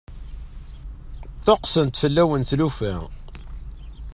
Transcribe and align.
Ṭṭuqqtent 1.37 1.99
fell-awen 2.01 2.41
tlufa. 2.49 2.95